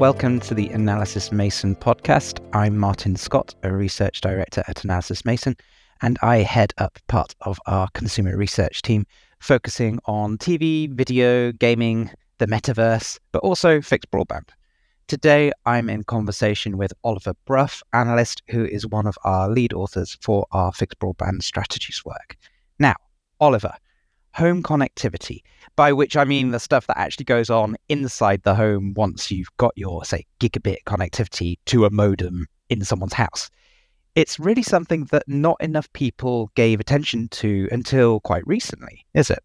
Welcome 0.00 0.40
to 0.40 0.54
the 0.54 0.70
Analysys 0.70 1.30
Mason 1.30 1.76
podcast. 1.76 2.44
I'm 2.52 2.76
Martin 2.76 3.14
Scott, 3.14 3.54
a 3.62 3.72
research 3.72 4.20
director 4.20 4.64
at 4.66 4.78
Analysys 4.78 5.24
Mason, 5.24 5.56
and 6.02 6.18
I 6.20 6.38
head 6.38 6.74
up 6.78 6.98
part 7.06 7.36
of 7.42 7.60
our 7.66 7.86
consumer 7.94 8.36
research 8.36 8.82
team 8.82 9.06
focusing 9.38 10.00
on 10.06 10.36
TV, 10.38 10.92
video, 10.92 11.52
gaming, 11.52 12.10
the 12.38 12.46
metaverse, 12.46 13.20
but 13.30 13.38
also 13.44 13.80
fixed 13.80 14.10
broadband. 14.10 14.48
Today, 15.06 15.52
I'm 15.64 15.88
in 15.88 16.02
conversation 16.02 16.76
with 16.76 16.92
Oliver 17.04 17.34
Bruff, 17.44 17.80
analyst, 17.92 18.42
who 18.50 18.64
is 18.64 18.88
one 18.88 19.06
of 19.06 19.16
our 19.22 19.48
lead 19.48 19.72
authors 19.72 20.18
for 20.20 20.44
our 20.50 20.72
fixed 20.72 20.98
broadband 20.98 21.44
strategies 21.44 22.04
work. 22.04 22.36
Now, 22.80 22.96
Oliver, 23.38 23.74
home 24.34 24.62
connectivity, 24.62 25.42
by 25.76 25.92
which 25.92 26.16
I 26.16 26.24
mean 26.24 26.50
the 26.50 26.60
stuff 26.60 26.86
that 26.86 26.98
actually 26.98 27.24
goes 27.24 27.50
on 27.50 27.76
inside 27.88 28.42
the 28.42 28.54
home 28.54 28.94
once 28.94 29.30
you've 29.30 29.56
got 29.56 29.72
your, 29.76 30.04
say, 30.04 30.26
gigabit 30.40 30.78
connectivity 30.86 31.56
to 31.66 31.84
a 31.84 31.90
modem 31.90 32.46
in 32.68 32.84
someone's 32.84 33.12
house. 33.14 33.50
It's 34.14 34.38
really 34.38 34.62
something 34.62 35.04
that 35.06 35.24
not 35.26 35.56
enough 35.60 35.92
people 35.92 36.50
gave 36.54 36.78
attention 36.78 37.28
to 37.30 37.68
until 37.72 38.20
quite 38.20 38.46
recently, 38.46 39.04
is 39.14 39.30
it? 39.30 39.42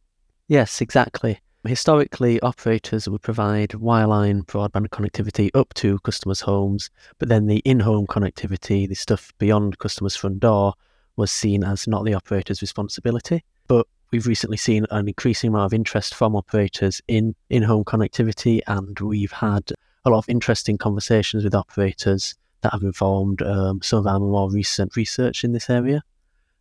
Yes, 0.48 0.82
exactly. 0.82 1.40
Historically, 1.66 2.40
operators 2.42 3.10
would 3.10 3.22
provide 3.22 3.72
wireline 3.72 4.46
broadband 4.46 4.90
connectivity 4.90 5.50
up 5.54 5.74
to 5.74 6.00
customers' 6.00 6.42
homes, 6.42 6.90
but 7.18 7.30
then 7.30 7.48
the 7.48 7.58
in 7.66 7.82
home 7.82 8.08
connectivity, 8.08 8.88
the 8.88 8.96
stuff 8.96 9.34
beyond 9.40 9.78
customers' 9.80 10.16
front 10.16 10.40
door, 10.40 10.74
was 11.18 11.32
seen 11.32 11.64
as 11.64 11.88
not 11.88 12.06
the 12.06 12.14
operator's 12.14 12.62
responsibility. 12.62 13.44
But 13.68 13.88
we've 14.12 14.28
recently 14.28 14.58
seen 14.58 14.86
an 14.92 15.08
increasing 15.08 15.50
amount 15.50 15.66
of 15.66 15.74
interest 15.74 16.16
from 16.16 16.36
operators 16.36 17.02
in 17.08 17.36
in 17.50 17.64
home 17.64 17.84
connectivity, 17.84 18.62
and 18.68 19.00
we've 19.00 19.32
had 19.32 19.72
a 20.06 20.10
lot 20.10 20.20
of 20.20 20.30
interesting 20.30 20.78
conversations 20.78 21.44
with 21.44 21.56
operators 21.56 22.36
that 22.62 22.74
have 22.74 22.84
informed 22.84 23.42
um, 23.42 23.82
some 23.82 24.00
of 24.00 24.08
our 24.08 24.20
more 24.20 24.52
recent 24.52 24.96
research 24.96 25.44
in 25.44 25.54
this 25.54 25.70
area. 25.70 26.02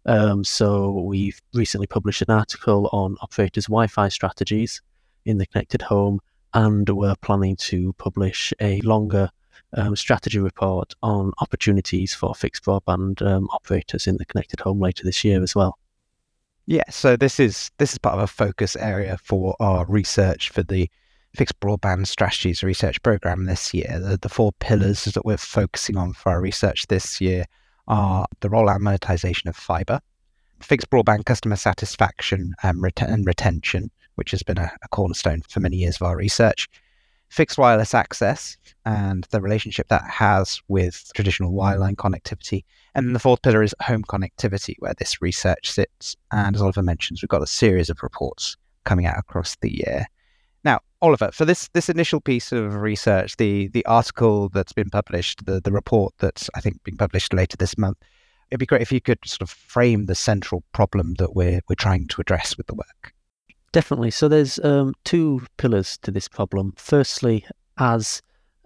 Um, 0.07 0.45
so 0.45 0.91
we've 0.91 1.41
recently 1.55 1.87
published 1.87 2.23
an 2.23 2.31
article 2.31 2.89
on 2.93 3.17
operators' 3.21 3.67
Wi-Fi 3.67 4.09
strategies 4.09 4.81
in 5.25 5.39
the 5.39 5.47
connected 5.47 5.83
home, 5.83 6.21
and 6.55 6.89
we're 6.89 7.17
planning 7.17 7.57
to 7.57 7.93
publish 7.95 8.53
a 8.61 8.81
longer 8.83 9.31
um, 9.77 9.97
strategy 9.97 10.39
report 10.39 10.95
on 11.03 11.33
opportunities 11.41 12.15
for 12.15 12.35
fixed 12.35 12.65
broadband 12.65 13.21
um, 13.27 13.49
operators 13.51 14.07
in 14.07 14.17
the 14.17 14.25
connected 14.25 14.61
home 14.61 14.81
later 14.81 15.05
this 15.05 15.25
year 15.25 15.43
as 15.43 15.55
well. 15.55 15.79
Yeah, 16.71 16.91
so 16.91 17.17
this 17.17 17.41
is 17.41 17.71
this 17.79 17.95
is 17.95 17.99
part 17.99 18.17
of 18.17 18.21
a 18.21 18.27
focus 18.27 18.77
area 18.77 19.17
for 19.25 19.57
our 19.59 19.87
research 19.87 20.51
for 20.51 20.63
the 20.63 20.91
fixed 21.35 21.59
broadband 21.61 22.07
strategies 22.09 22.63
research 22.63 23.03
program 23.03 23.47
this 23.47 23.73
year. 23.73 23.99
The, 23.99 24.19
the 24.19 24.29
four 24.29 24.53
mm-hmm. 24.53 24.69
pillars 24.69 25.05
that 25.07 25.25
we're 25.25 25.39
focusing 25.39 25.97
on 25.97 26.13
for 26.13 26.29
our 26.31 26.43
research 26.43 26.87
this 26.89 27.23
year 27.23 27.47
are 27.87 28.27
the 28.41 28.51
rollout 28.51 28.81
monetization 28.81 29.49
of 29.49 29.57
fiber, 29.57 29.99
fixed 30.61 30.91
broadband 30.91 31.25
customer 31.25 31.57
satisfaction 31.57 32.53
um, 32.63 32.77
and, 32.77 32.83
ret- 32.83 33.01
and 33.01 33.25
retention, 33.25 33.91
which 34.17 34.31
has 34.33 34.43
been 34.43 34.59
a, 34.59 34.71
a, 34.85 34.89
cornerstone 34.89 35.41
for 35.49 35.61
many 35.61 35.79
years 35.79 35.97
of 35.97 36.03
our 36.03 36.19
research, 36.19 36.69
fixed 37.31 37.57
wireless 37.57 37.95
access 37.95 38.59
and 38.85 39.27
the 39.31 39.41
relationship 39.41 39.89
that 39.89 40.05
has 40.05 40.61
with 40.69 41.11
traditional 41.15 41.55
wireline 41.55 41.97
connectivity. 41.97 42.65
And 42.99 43.15
the 43.15 43.21
fourth 43.21 43.43
pillar 43.43 43.63
is 43.63 43.77
home 43.81 44.03
connectivity, 44.03 44.75
where 44.81 44.95
this 44.99 45.23
research 45.23 45.71
sits. 45.71 46.17
And 46.33 46.57
as 46.57 46.63
Oliver 46.63 46.83
mentions, 46.83 47.23
we've 47.23 47.29
got 47.29 47.45
a 47.45 47.47
series 47.47 47.89
of 47.91 48.03
reports 48.03 48.57
coming 48.83 49.07
out 49.07 49.17
across 49.17 49.55
the 49.61 49.73
year. 49.73 50.07
Now, 50.65 50.81
Oliver, 51.01 51.31
for 51.33 51.45
this 51.45 51.69
this 51.75 51.89
initial 51.89 52.21
piece 52.21 52.51
of 52.51 52.75
research, 52.75 53.37
the 53.37 53.69
the 53.69 53.87
article 53.87 54.49
that's 54.49 54.73
been 54.73 54.91
published, 54.91 55.47
the 55.47 55.61
the 55.61 55.71
report 55.71 56.13
that's 56.19 56.51
I 56.57 56.61
think 56.61 56.83
being 56.83 56.97
published 56.97 57.33
later 57.33 57.57
this 57.57 57.79
month, 57.79 57.99
it'd 58.51 58.59
be 58.59 58.67
great 58.67 58.83
if 58.83 58.91
you 58.91 59.01
could 59.01 59.21
sort 59.25 59.43
of 59.43 59.51
frame 59.51 60.07
the 60.07 60.17
central 60.17 60.65
problem 60.73 61.15
that 61.21 61.37
we're 61.37 61.61
we're 61.69 61.77
trying 61.77 62.09
to 62.09 62.21
address 62.21 62.57
with 62.57 62.67
the 62.67 62.75
work. 62.75 63.15
Definitely. 63.71 64.11
So 64.11 64.27
there's 64.27 64.59
um, 64.65 64.93
two 65.05 65.47
pillars 65.57 65.99
to 65.99 66.11
this 66.11 66.27
problem. 66.27 66.73
Firstly, 66.77 67.47
as 67.79 68.23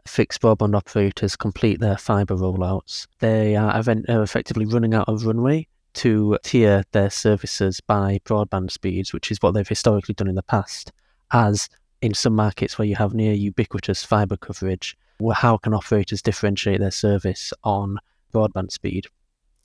fixed 0.07 0.43
broadband 0.43 0.75
operators 0.75 1.37
complete 1.37 1.81
their 1.81 1.97
fibre 1.97 2.35
rollouts, 2.35 3.07
they 3.21 3.57
are 3.57 3.79
event- 3.79 4.07
effectively 4.09 4.67
running 4.67 4.95
out 4.95 5.09
of 5.09 5.25
runway 5.25 5.67
to 5.95 6.39
tier 6.43 6.85
their 6.93 7.11
services 7.11 7.81
by 7.81 8.19
broadband 8.25 8.71
speeds, 8.71 9.12
which 9.12 9.31
is 9.31 9.39
what 9.41 9.53
they've 9.53 9.69
historically 9.69 10.15
done 10.15 10.29
in 10.29 10.35
the 10.35 10.43
past. 10.43 10.93
As 11.33 11.69
in 12.01 12.15
some 12.15 12.35
markets 12.35 12.79
where 12.79 12.89
you 12.89 12.97
have 12.97 13.15
near 13.15 13.33
ubiquitous 13.33 14.05
fibre 14.05 14.37
coverage, 14.37 14.97
how 15.35 15.57
can 15.57 15.75
operators 15.75 16.23
differentiate 16.23 16.81
their 16.81 16.91
service 16.91 17.53
on 17.62 17.99
broadband 18.33 18.73
speed? 18.73 19.07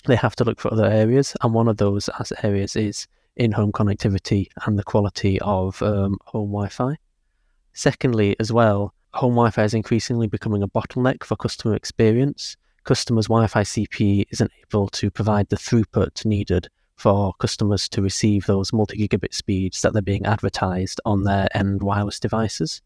They 0.06 0.16
have 0.16 0.36
to 0.38 0.44
look 0.44 0.59
for 0.59 0.72
other 0.72 0.86
areas, 0.86 1.36
and 1.42 1.53
one 1.53 1.68
of 1.68 1.78
those 1.78 2.09
areas 2.44 2.76
is 2.76 3.08
in-home 3.36 3.72
connectivity 3.72 4.47
and 4.66 4.78
the 4.78 4.84
quality 4.84 5.40
of 5.42 5.81
um, 5.81 6.18
home 6.26 6.50
Wi-Fi. 6.50 6.97
Secondly, 7.74 8.36
as 8.40 8.52
well, 8.52 8.94
home 9.17 9.33
Wi-Fi 9.33 9.63
is 9.63 9.73
increasingly 9.73 10.28
becoming 10.28 10.61
a 10.61 10.67
bottleneck 10.67 11.23
for 11.23 11.35
customer 11.35 11.75
experience. 11.75 12.55
Customers' 12.83 13.28
Wi-Fi 13.28 13.63
CPE 13.63 14.28
isn't 14.31 14.51
able 14.63 14.88
to 14.89 15.09
provide 15.09 15.50
the 15.50 15.55
throughput 15.55 16.23
needed 16.23 16.69
for 16.95 17.33
customers 17.39 17.89
to 17.89 18.01
receive 18.01 18.45
those 18.45 18.72
multi-gigabit 18.72 19.33
speeds 19.33 19.81
that 19.81 19.94
they're 19.94 20.01
being 20.01 20.25
advertised 20.25 21.01
on 21.03 21.23
their 21.23 21.47
end 21.53 21.81
wireless 21.81 22.19
devices. 22.19 22.81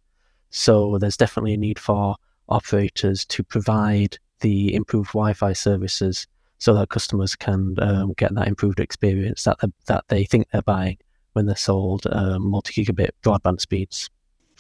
So 0.50 0.98
there's 0.98 1.18
definitely 1.18 1.54
a 1.54 1.58
need 1.58 1.78
for 1.78 2.16
operators 2.50 3.26
to 3.26 3.44
provide 3.44 4.18
the 4.40 4.74
improved 4.74 5.10
Wi-Fi 5.10 5.54
services 5.54 6.28
so 6.58 6.74
that 6.76 6.90
customers 6.90 7.36
can 7.36 7.76
um, 7.80 8.14
get 8.14 8.34
that 8.36 8.48
improved 8.48 8.80
experience 8.80 9.44
that 9.44 9.58
that 9.88 10.06
they 10.08 10.24
think 10.26 10.48
they're 10.50 10.62
buying 10.62 10.98
when 11.34 11.46
they're 11.46 11.56
sold 11.56 12.06
um, 12.12 12.50
multi-gigabit 12.50 13.10
broadband 13.24 13.60
speeds. 13.62 14.10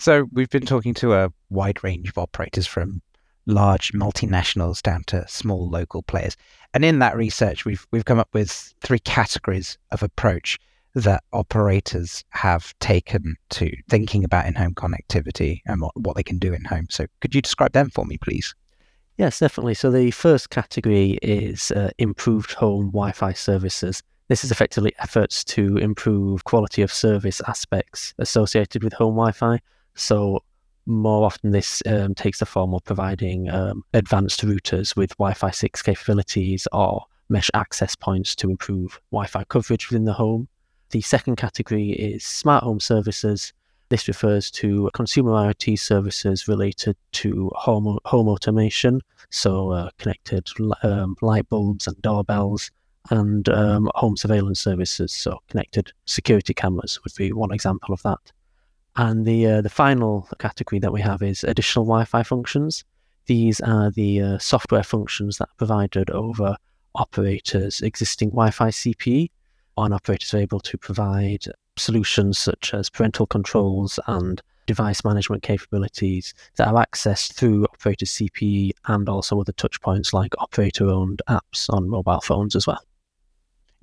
So 0.02 0.28
we've 0.32 0.50
been 0.50 0.66
talking 0.66 0.96
to 0.96 1.14
a 1.14 1.32
wide 1.52 1.84
range 1.84 2.10
of 2.10 2.18
operators 2.18 2.66
from 2.66 3.04
large 3.46 3.94
multinationals 3.94 4.82
down 4.82 5.04
to 5.06 5.28
small 5.28 5.70
local 5.70 6.02
players. 6.02 6.36
And 6.74 6.84
in 6.84 6.98
that 7.00 7.16
research, 7.16 7.66
we've 7.66 7.86
we've 7.92 8.06
come 8.06 8.18
up 8.18 8.30
with 8.34 8.74
three 8.82 8.98
categories 8.98 9.78
of 9.92 10.02
approach 10.02 10.58
that 10.96 11.24
operators 11.34 12.24
have 12.32 12.74
taken 12.80 13.36
to 13.52 13.72
thinking 13.92 14.24
about 14.24 14.48
in-home 14.48 14.74
connectivity 14.74 15.62
and 15.68 15.82
what, 15.82 15.96
what 15.96 16.16
they 16.16 16.24
can 16.24 16.40
do 16.40 16.52
in 16.52 16.66
home. 16.66 16.88
So 16.90 17.06
could 17.20 17.36
you 17.36 17.42
describe 17.44 17.74
them 17.74 17.92
for 17.92 18.04
me, 18.04 18.18
please? 18.18 18.56
Yes, 19.20 19.38
definitely. 19.38 19.76
So 19.76 19.92
the 19.92 20.10
first 20.10 20.50
category 20.50 21.20
is 21.22 21.70
uh, 21.74 21.92
improved 22.00 22.54
home 22.54 22.88
Wi-Fi 22.88 23.34
services. 23.34 24.02
This 24.30 24.44
is 24.44 24.50
effectively 24.50 24.96
efforts 24.98 25.44
to 25.44 25.78
improve 25.78 26.44
quality 26.44 26.82
of 26.82 26.92
service 26.92 27.40
aspects 27.48 28.16
associated 28.18 28.84
with 28.84 28.94
home 28.94 29.14
Wi-Fi. 29.14 29.60
So 29.96 30.44
more 30.86 31.26
often, 31.26 31.52
this 31.52 31.82
um, 31.86 32.16
takes 32.16 32.40
the 32.40 32.46
form 32.46 32.74
of 32.74 32.84
providing 32.84 33.50
um, 33.50 33.84
advanced 33.94 34.42
routers 34.42 34.96
with 34.96 35.18
Wi-Fi 35.18 35.52
6 35.52 35.82
capabilities 35.82 36.68
or 36.72 37.06
mesh 37.30 37.50
access 37.54 37.96
points 37.96 38.36
to 38.36 38.50
improve 38.50 39.00
Wi-Fi 39.12 39.44
coverage 39.46 39.90
within 39.90 40.06
the 40.06 40.14
home. 40.14 40.48
The 40.90 41.02
second 41.02 41.38
category 41.38 41.92
is 41.92 42.26
smart 42.26 42.64
home 42.64 42.80
services. 42.80 43.54
This 43.90 44.08
refers 44.08 44.52
to 44.52 44.90
consumer 44.94 45.32
IoT 45.32 45.80
services 45.80 46.48
related 46.48 46.96
to 47.14 47.52
home, 47.56 47.98
home 48.06 48.28
automation, 48.28 49.02
so 49.30 49.72
uh, 49.72 49.90
connected 49.98 50.48
um, 50.84 51.16
light 51.22 51.48
bulbs 51.50 51.88
and 51.88 52.02
doorbells, 52.02 52.72
and 53.10 53.50
um, 53.50 53.90
home 53.96 54.16
surveillance 54.16 54.60
services, 54.60 55.12
so 55.12 55.40
connected 55.50 55.92
security 56.06 56.54
cameras 56.54 57.00
would 57.04 57.14
be 57.16 57.32
one 57.32 57.52
example 57.52 57.94
of 57.94 58.02
that. 58.04 58.32
And 58.96 59.26
the 59.26 59.48
uh, 59.48 59.62
the 59.62 59.70
final 59.70 60.28
category 60.40 60.80
that 60.80 60.92
we 60.92 61.02
have 61.02 61.22
is 61.22 61.44
additional 61.44 61.86
Wi-Fi 61.86 62.24
functions. 62.24 62.84
These 63.26 63.62
are 63.62 63.92
the 63.92 64.22
uh, 64.22 64.38
software 64.40 64.84
functions 64.84 65.38
that 65.38 65.46
are 65.46 65.58
provided 65.58 66.10
over 66.10 66.58
operators' 66.96 67.82
existing 67.82 68.30
Wi-Fi 68.30 68.70
CPE. 68.70 69.30
On 69.78 69.94
operators 69.94 70.34
are 70.34 70.40
able 70.40 70.60
to 70.60 70.78
provide 70.78 71.46
solutions 71.78 72.38
such 72.38 72.74
as 72.74 72.90
parental 72.90 73.26
controls 73.26 74.00
and 74.08 74.42
device 74.68 75.04
management 75.04 75.44
capabilities 75.44 76.34
that 76.56 76.68
are 76.68 76.86
accessed 76.86 77.34
through 77.34 77.64
operator 77.66 78.06
CPE 78.06 78.72
and 78.88 79.08
also 79.08 79.40
other 79.40 79.54
touch 79.54 79.82
points 79.82 80.14
like 80.14 80.34
operator 80.40 80.90
owned 80.90 81.22
apps 81.30 81.70
on 81.70 81.90
mobile 81.90 82.22
phones 82.22 82.56
as 82.56 82.68
well. 82.68 82.84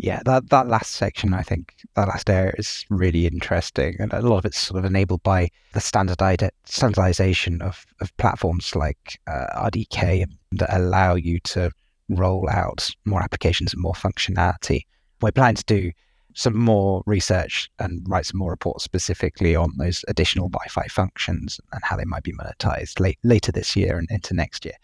Yeah, 0.01 0.23
that, 0.27 0.49
that 0.51 0.69
last 0.69 0.93
section, 0.93 1.35
I 1.35 1.43
think 1.43 1.75
that 1.97 2.07
last 2.07 2.31
area 2.31 2.55
is 2.57 2.87
really 2.89 3.27
interesting. 3.27 3.97
And 3.99 4.13
a 4.13 4.23
lot 4.23 4.39
of 4.39 4.45
it's 4.45 4.59
sort 4.59 4.79
of 4.79 4.85
enabled 4.85 5.25
by 5.25 5.51
the 5.73 5.81
standardized 5.81 6.45
standardization 6.65 7.61
of, 7.63 7.85
of 8.01 8.17
platforms 8.17 8.77
like 8.77 9.21
uh, 9.27 9.47
RDK 9.69 10.27
that 10.53 10.77
allow 10.77 11.17
you 11.17 11.41
to 11.41 11.73
roll 12.09 12.49
out 12.49 12.89
more 13.05 13.21
applications 13.23 13.73
and 13.73 13.83
more 13.83 13.93
functionality. 13.93 14.83
We're 15.21 15.33
planning 15.33 15.57
to 15.57 15.65
do 15.65 15.91
some 16.35 16.57
more 16.57 17.03
research 17.05 17.69
and 17.81 18.07
write 18.09 18.27
some 18.27 18.39
more 18.39 18.51
reports 18.51 18.85
specifically 18.85 19.57
on 19.57 19.73
those 19.79 20.05
additional 20.07 20.49
Wi-Fi 20.49 20.87
functions 20.87 21.61
and 21.73 21.83
how 21.83 21.97
they 21.97 22.05
might 22.05 22.23
be 22.23 22.33
monetized 22.33 23.01
late, 23.01 23.19
later 23.25 23.51
this 23.51 23.75
year 23.75 23.99
and 23.99 24.09
into 24.13 24.33
next 24.33 24.65
year. 24.65 24.77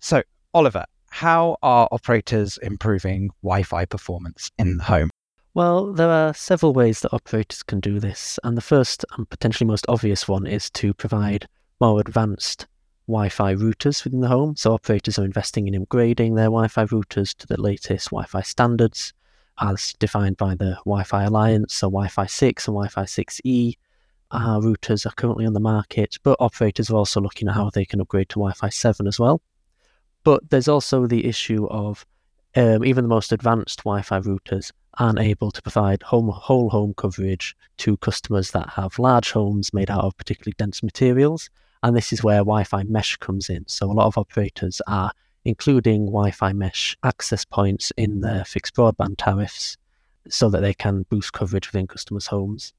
So, 0.00 0.22
Oliver, 0.52 0.84
how 1.14 1.56
are 1.62 1.86
operators 1.92 2.58
improving 2.58 3.30
Wi-Fi 3.40 3.84
performance 3.84 4.50
in 4.58 4.78
the 4.78 4.82
home? 4.82 5.10
Well, 5.54 5.92
there 5.92 6.10
are 6.10 6.34
several 6.34 6.72
ways 6.72 7.00
that 7.00 7.14
operators 7.14 7.62
can 7.62 7.78
do 7.78 8.00
this, 8.00 8.40
and 8.42 8.56
the 8.56 8.60
first 8.60 9.04
and 9.16 9.30
potentially 9.30 9.64
most 9.64 9.86
obvious 9.88 10.26
one 10.26 10.44
is 10.44 10.68
to 10.70 10.92
provide 10.92 11.46
more 11.80 12.00
advanced 12.00 12.66
Wi 13.06 13.28
Fi 13.28 13.54
routers 13.54 14.02
within 14.02 14.22
the 14.22 14.28
home. 14.28 14.56
So, 14.56 14.72
operators 14.72 15.16
are 15.16 15.24
investing 15.24 15.68
in 15.68 15.86
upgrading 15.86 16.34
their 16.34 16.46
Wi 16.46 16.66
Fi 16.66 16.84
routers 16.86 17.32
to 17.36 17.46
the 17.46 17.60
latest 17.60 18.10
Wi 18.10 18.26
Fi 18.26 18.42
standards 18.42 19.12
as 19.60 19.92
defined 20.00 20.36
by 20.36 20.56
the 20.56 20.78
Wi 20.84 21.04
Fi 21.04 21.22
Alliance. 21.22 21.74
So, 21.74 21.86
Wi 21.86 22.08
Fi 22.08 22.26
6 22.26 22.66
and 22.66 22.74
Wi 22.74 22.88
Fi 22.88 23.04
6E 23.04 23.74
uh, 24.32 24.58
routers 24.58 25.06
are 25.06 25.14
currently 25.14 25.46
on 25.46 25.52
the 25.52 25.60
market, 25.60 26.18
but 26.24 26.36
operators 26.40 26.90
are 26.90 26.96
also 26.96 27.20
looking 27.20 27.46
at 27.46 27.54
how 27.54 27.70
they 27.70 27.84
can 27.84 28.00
upgrade 28.00 28.30
to 28.30 28.40
Wi 28.40 28.52
Fi 28.52 28.68
7 28.68 29.06
as 29.06 29.20
well. 29.20 29.40
But 30.24 30.50
there's 30.50 30.68
also 30.68 31.06
the 31.06 31.26
issue 31.26 31.66
of 31.66 32.04
um, 32.56 32.84
even 32.84 33.04
the 33.04 33.08
most 33.08 33.32
advanced 33.32 33.80
Wi 33.84 34.02
Fi 34.02 34.20
routers 34.20 34.72
aren't 34.98 35.18
able 35.18 35.50
to 35.50 35.62
provide 35.62 36.02
home, 36.02 36.28
whole 36.28 36.70
home 36.70 36.94
coverage 36.96 37.56
to 37.78 37.96
customers 37.98 38.52
that 38.52 38.70
have 38.70 38.98
large 38.98 39.32
homes 39.32 39.74
made 39.74 39.90
out 39.90 40.04
of 40.04 40.16
particularly 40.16 40.54
dense 40.56 40.82
materials. 40.82 41.50
And 41.82 41.96
this 41.96 42.12
is 42.12 42.22
where 42.24 42.38
Wi 42.38 42.64
Fi 42.64 42.84
mesh 42.84 43.16
comes 43.16 43.50
in. 43.50 43.64
So 43.66 43.90
a 43.90 43.92
lot 43.92 44.06
of 44.06 44.16
operators 44.16 44.80
are 44.86 45.12
including 45.44 46.06
Wi 46.06 46.30
Fi 46.30 46.52
mesh 46.52 46.96
access 47.02 47.44
points 47.44 47.92
in 47.96 48.20
their 48.20 48.44
fixed 48.44 48.74
broadband 48.74 49.16
tariffs 49.18 49.76
so 50.28 50.48
that 50.48 50.62
they 50.62 50.72
can 50.72 51.04
boost 51.10 51.32
coverage 51.32 51.68
within 51.68 51.86
customers' 51.86 52.26
homes. 52.26 52.72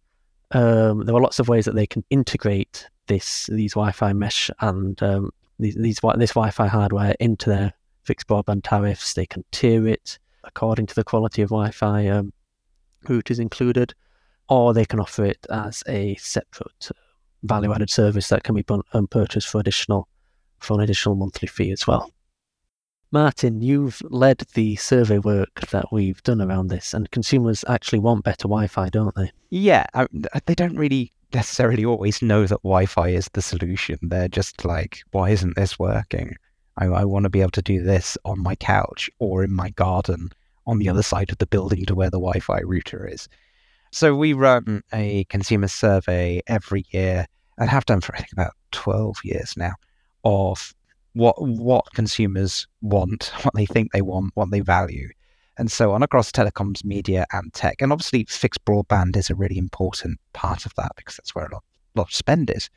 Um, 0.52 1.06
there 1.06 1.16
are 1.16 1.22
lots 1.22 1.40
of 1.40 1.48
ways 1.50 1.66
that 1.66 1.76
they 1.76 1.86
can 1.86 2.04
integrate 2.10 2.88
this 3.08 3.48
these 3.48 3.74
Wi-Fi 3.74 4.14
mesh 4.14 4.50
and 4.62 5.02
um, 5.04 5.32
these, 5.60 5.75
these 5.75 6.00
this 6.18 6.34
Wi-Fi 6.34 6.68
hardware 6.68 7.16
into 7.19 7.50
their 7.50 7.74
fixed 8.04 8.28
broadband 8.28 8.62
tariffs. 8.63 9.13
They 9.13 9.25
can 9.25 9.44
tier 9.52 9.88
it 9.88 10.19
according 10.44 10.86
to 10.88 10.96
the 10.96 11.04
quality 11.04 11.42
of 11.42 11.50
Wi-Fi 11.50 12.07
um, 12.07 12.31
routers 13.06 13.40
included, 13.40 13.94
or 14.50 14.74
they 14.74 14.86
can 14.86 15.00
offer 15.00 15.25
it 15.25 15.46
as 15.50 15.84
a 15.88 16.16
separate 16.16 16.90
uh, 16.90 16.94
value-added 17.44 17.90
service 17.90 18.30
that 18.30 18.44
can 18.44 18.56
be 18.56 18.66
um, 18.94 19.07
purchased 19.07 19.48
for 19.48 19.60
additional 19.60 20.07
for 20.60 20.75
an 20.75 20.81
additional 20.81 21.16
monthly 21.16 21.48
fee 21.48 21.72
as 21.72 21.86
well. 21.86 22.10
Martin, 23.12 23.62
you've 23.62 24.01
led 24.10 24.40
the 24.56 24.75
survey 24.78 25.19
work 25.19 25.62
that 25.69 25.86
we've 25.92 26.22
done 26.24 26.42
around 26.42 26.68
this, 26.68 26.94
and 26.94 27.10
consumers 27.12 27.63
actually 27.68 28.00
want 28.00 28.24
better 28.24 28.48
Wi-Fi, 28.48 28.90
don't 28.90 29.16
they? 29.16 29.31
Yeah, 29.50 29.86
I, 29.94 30.08
they 30.46 30.56
don't 30.56 30.75
really 30.75 31.13
necessarily 31.33 31.86
always 31.86 32.22
know 32.22 32.45
that 32.45 32.62
Wi-Fi 32.63 33.10
is 33.10 33.30
the 33.33 33.42
solution. 33.42 33.98
They're 34.01 34.27
just 34.27 34.66
like, 34.66 35.00
why 35.12 35.30
isn't 35.30 35.56
this 35.56 35.80
working? 35.80 36.36
I, 36.77 36.86
I 36.86 37.06
want 37.06 37.24
to 37.24 37.30
be 37.30 37.42
able 37.42 37.51
to 37.51 37.62
do 37.62 37.81
this 37.81 38.18
on 38.25 38.42
my 38.42 38.56
couch 38.56 39.10
or 39.19 39.44
in 39.44 39.51
my 39.51 39.69
garden 39.72 40.31
on 40.68 40.80
the 40.80 40.89
other 40.89 41.01
mm. 41.01 41.06
side 41.06 41.31
of 41.31 41.38
the 41.38 41.48
building 41.48 41.86
to 41.86 41.95
where 41.95 42.10
the 42.10 42.19
Wi 42.19 42.39
Fi 42.39 42.62
router 42.62 43.07
is. 43.07 43.27
So 43.92 44.16
we 44.16 44.33
run 44.33 44.83
a 44.94 45.24
consumer 45.25 45.68
survey 45.68 46.42
every 46.48 46.86
year 46.89 47.27
and 47.57 47.69
have 47.69 47.86
done 47.86 48.01
for 48.01 48.13
I 48.16 48.19
think 48.19 48.33
about 48.33 48.54
12 48.72 49.18
years 49.24 49.56
now 49.56 49.74
of 50.24 50.74
what 51.13 51.36
what 51.39 51.86
consumers 51.94 52.68
want, 52.81 53.31
what 53.44 53.54
they 53.56 53.66
think 53.66 53.92
they 53.92 54.01
want, 54.01 54.31
what 54.36 54.51
they 54.51 54.60
value. 54.60 55.10
And 55.57 55.72
so 55.72 55.94
on 55.94 56.04
across 56.04 56.31
telecoms, 56.31 56.84
media, 56.84 57.25
and 57.31 57.54
tech. 57.54 57.81
And 57.81 57.92
obviously, 57.92 58.25
fixed 58.25 58.66
broadband 58.66 59.16
is 59.16 59.30
a 59.30 59.36
really 59.36 59.57
important 59.57 60.19
part 60.34 60.66
of 60.66 60.74
that 60.75 60.92
because 60.98 61.16
that's 61.16 61.34
where 61.34 61.46
a 61.46 61.54
lot, 61.54 61.63
lot 61.96 62.07
of 62.07 62.13
spend 62.13 62.50
is. 62.50 62.69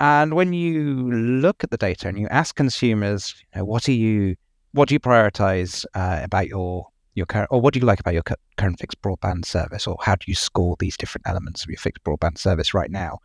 And 0.00 0.34
when 0.34 0.52
you 0.52 1.10
look 1.10 1.64
at 1.64 1.70
the 1.70 1.76
data 1.76 2.08
and 2.08 2.18
you 2.18 2.26
ask 2.28 2.54
consumers, 2.56 3.34
you 3.38 3.60
know, 3.60 3.64
what 3.64 3.84
do 3.84 3.92
you 3.92 4.36
what 4.72 4.88
do 4.88 4.94
you 4.94 5.00
prioritize 5.00 5.86
uh, 5.94 6.20
about 6.22 6.48
your 6.48 6.88
your 7.14 7.26
current, 7.26 7.48
or 7.52 7.60
what 7.60 7.72
do 7.72 7.80
you 7.80 7.86
like 7.86 8.00
about 8.00 8.14
your 8.14 8.24
current 8.56 8.80
fixed 8.80 9.00
broadband 9.00 9.44
service, 9.44 9.86
or 9.86 9.96
how 10.00 10.16
do 10.16 10.24
you 10.26 10.34
score 10.34 10.76
these 10.80 10.96
different 10.96 11.26
elements 11.28 11.62
of 11.62 11.70
your 11.70 11.78
fixed 11.78 12.02
broadband 12.02 12.38
service 12.38 12.74
right 12.74 12.90
now? 12.90 13.18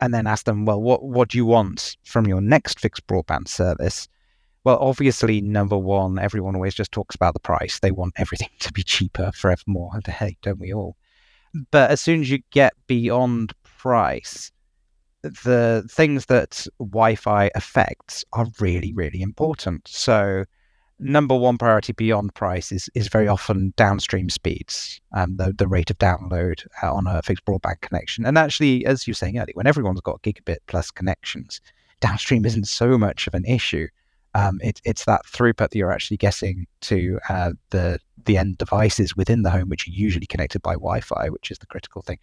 And 0.00 0.14
then 0.14 0.26
ask 0.26 0.46
them, 0.46 0.64
well, 0.64 0.80
what 0.80 1.04
what 1.04 1.28
do 1.28 1.38
you 1.38 1.46
want 1.46 1.96
from 2.04 2.26
your 2.26 2.40
next 2.40 2.80
fixed 2.80 3.06
broadband 3.06 3.48
service? 3.48 4.08
Well, 4.64 4.78
obviously, 4.80 5.42
number 5.42 5.76
one, 5.76 6.18
everyone 6.18 6.54
always 6.54 6.74
just 6.74 6.90
talks 6.90 7.14
about 7.14 7.34
the 7.34 7.40
price. 7.40 7.78
They 7.78 7.90
want 7.90 8.14
everything 8.16 8.48
to 8.60 8.72
be 8.72 8.82
cheaper 8.82 9.30
forevermore. 9.32 9.90
And 9.94 10.06
hey, 10.08 10.36
don't 10.42 10.58
we 10.58 10.72
all? 10.72 10.96
But 11.70 11.90
as 11.90 12.00
soon 12.00 12.22
as 12.22 12.30
you 12.30 12.40
get 12.50 12.72
beyond 12.86 13.52
price, 13.78 14.50
the 15.22 15.86
things 15.90 16.26
that 16.26 16.66
Wi-Fi 16.78 17.50
affects 17.54 18.24
are 18.32 18.46
really, 18.58 18.92
really 18.92 19.22
important. 19.22 19.86
So, 19.86 20.44
number 20.98 21.36
one 21.36 21.58
priority 21.58 21.92
beyond 21.92 22.34
price 22.34 22.72
is, 22.72 22.90
is 22.94 23.08
very 23.08 23.28
often 23.28 23.72
downstream 23.76 24.28
speeds, 24.28 25.00
um, 25.12 25.36
the 25.36 25.52
the 25.56 25.68
rate 25.68 25.90
of 25.90 25.98
download 25.98 26.66
uh, 26.82 26.92
on 26.92 27.06
a 27.06 27.22
fixed 27.22 27.44
broadband 27.44 27.80
connection. 27.82 28.26
And 28.26 28.36
actually, 28.36 28.84
as 28.84 29.06
you 29.06 29.12
were 29.12 29.16
saying 29.16 29.38
earlier, 29.38 29.54
when 29.54 29.66
everyone's 29.66 30.00
got 30.00 30.22
gigabit 30.22 30.58
plus 30.66 30.90
connections, 30.90 31.60
downstream 32.00 32.44
isn't 32.44 32.66
so 32.66 32.98
much 32.98 33.26
of 33.26 33.34
an 33.34 33.44
issue. 33.44 33.86
Um, 34.34 34.58
it, 34.62 34.80
it's 34.84 35.04
that 35.04 35.24
throughput 35.26 35.70
that 35.70 35.76
you're 35.76 35.92
actually 35.92 36.16
getting 36.16 36.66
to 36.82 37.20
uh, 37.28 37.52
the 37.70 37.98
the 38.24 38.36
end 38.36 38.58
devices 38.58 39.16
within 39.16 39.42
the 39.42 39.50
home, 39.50 39.68
which 39.68 39.86
are 39.86 39.92
usually 39.92 40.26
connected 40.26 40.62
by 40.62 40.72
Wi-Fi, 40.72 41.28
which 41.28 41.50
is 41.50 41.58
the 41.58 41.66
critical 41.66 42.02
thing 42.02 42.18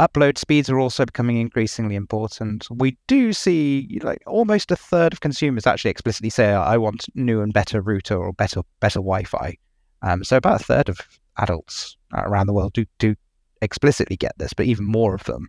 upload 0.00 0.38
speeds 0.38 0.70
are 0.70 0.78
also 0.78 1.04
becoming 1.04 1.36
increasingly 1.36 1.94
important. 1.94 2.66
We 2.70 2.96
do 3.06 3.34
see 3.34 4.00
like 4.02 4.22
almost 4.26 4.70
a 4.70 4.76
third 4.76 5.12
of 5.12 5.20
consumers 5.20 5.66
actually 5.66 5.90
explicitly 5.90 6.30
say, 6.30 6.52
"I 6.52 6.78
want 6.78 7.06
new 7.14 7.42
and 7.42 7.52
better 7.52 7.82
router 7.82 8.16
or 8.16 8.32
better 8.32 8.62
better 8.80 9.00
Wi-Fi." 9.00 9.56
Um, 10.02 10.24
so 10.24 10.38
about 10.38 10.62
a 10.62 10.64
third 10.64 10.88
of 10.88 11.00
adults 11.36 11.96
around 12.14 12.46
the 12.46 12.54
world 12.54 12.72
do 12.72 12.86
do 12.98 13.14
explicitly 13.60 14.16
get 14.16 14.32
this, 14.38 14.54
but 14.54 14.66
even 14.66 14.86
more 14.86 15.14
of 15.14 15.24
them 15.24 15.48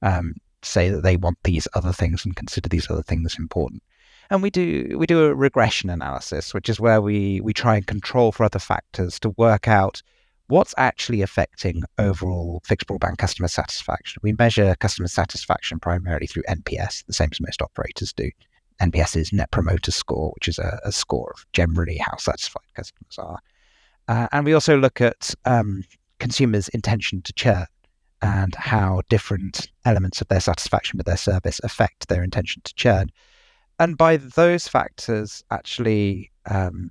um, 0.00 0.34
say 0.62 0.88
that 0.88 1.02
they 1.02 1.18
want 1.18 1.36
these 1.44 1.68
other 1.74 1.92
things 1.92 2.24
and 2.24 2.34
consider 2.34 2.70
these 2.70 2.90
other 2.90 3.02
things 3.02 3.36
important. 3.38 3.82
And 4.30 4.42
we 4.42 4.50
do 4.50 4.96
we 4.96 5.06
do 5.06 5.24
a 5.24 5.34
regression 5.34 5.90
analysis, 5.90 6.54
which 6.54 6.68
is 6.68 6.78
where 6.78 7.00
we 7.00 7.40
we 7.40 7.52
try 7.52 7.76
and 7.76 7.86
control 7.86 8.32
for 8.32 8.44
other 8.44 8.60
factors 8.60 9.18
to 9.20 9.30
work 9.30 9.66
out 9.66 10.02
what's 10.50 10.74
actually 10.76 11.22
affecting 11.22 11.82
overall 11.98 12.60
fixed 12.64 12.88
broadband 12.88 13.18
customer 13.18 13.48
satisfaction? 13.48 14.20
We 14.22 14.32
measure 14.32 14.74
customer 14.80 15.08
satisfaction 15.08 15.78
primarily 15.78 16.26
through 16.26 16.42
NPS, 16.48 17.06
the 17.06 17.12
same 17.12 17.28
as 17.30 17.40
most 17.40 17.62
operators 17.62 18.12
do. 18.12 18.30
NPS 18.82 19.16
is 19.16 19.32
Net 19.32 19.50
Promoter 19.50 19.92
Score, 19.92 20.32
which 20.34 20.48
is 20.48 20.58
a, 20.58 20.80
a 20.84 20.90
score 20.90 21.32
of 21.34 21.46
generally 21.52 21.98
how 21.98 22.16
satisfied 22.16 22.62
customers 22.74 23.18
are. 23.18 23.38
Uh, 24.08 24.26
and 24.32 24.44
we 24.44 24.52
also 24.52 24.76
look 24.76 25.00
at 25.00 25.34
um, 25.44 25.84
consumers' 26.18 26.68
intention 26.70 27.22
to 27.22 27.32
churn 27.34 27.66
and 28.22 28.54
how 28.54 29.02
different 29.08 29.70
elements 29.84 30.20
of 30.20 30.28
their 30.28 30.40
satisfaction 30.40 30.96
with 30.96 31.06
their 31.06 31.16
service 31.16 31.60
affect 31.62 32.08
their 32.08 32.24
intention 32.24 32.60
to 32.64 32.74
churn. 32.74 33.10
And 33.80 33.96
by 33.96 34.18
those 34.18 34.68
factors, 34.68 35.42
actually, 35.50 36.30
um, 36.44 36.90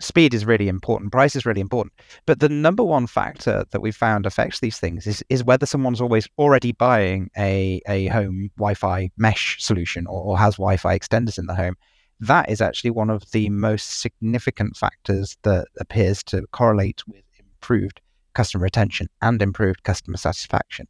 speed 0.00 0.34
is 0.34 0.44
really 0.44 0.66
important, 0.66 1.12
price 1.12 1.36
is 1.36 1.46
really 1.46 1.60
important. 1.60 1.92
But 2.26 2.40
the 2.40 2.48
number 2.48 2.82
one 2.82 3.06
factor 3.06 3.64
that 3.70 3.80
we 3.80 3.92
found 3.92 4.26
affects 4.26 4.58
these 4.58 4.76
things 4.76 5.06
is, 5.06 5.22
is 5.28 5.44
whether 5.44 5.66
someone's 5.66 6.00
always 6.00 6.28
already 6.36 6.72
buying 6.72 7.30
a, 7.38 7.80
a 7.86 8.08
home 8.08 8.50
Wi 8.56 8.74
Fi 8.74 9.08
mesh 9.16 9.62
solution 9.62 10.08
or, 10.08 10.20
or 10.20 10.38
has 10.38 10.56
Wi 10.56 10.76
Fi 10.76 10.98
extenders 10.98 11.38
in 11.38 11.46
the 11.46 11.54
home. 11.54 11.76
That 12.18 12.50
is 12.50 12.60
actually 12.60 12.90
one 12.90 13.08
of 13.08 13.30
the 13.30 13.48
most 13.48 14.00
significant 14.00 14.76
factors 14.76 15.36
that 15.42 15.68
appears 15.78 16.24
to 16.24 16.44
correlate 16.50 17.06
with 17.06 17.22
improved 17.38 18.00
customer 18.34 18.64
retention 18.64 19.06
and 19.22 19.40
improved 19.40 19.84
customer 19.84 20.16
satisfaction, 20.16 20.88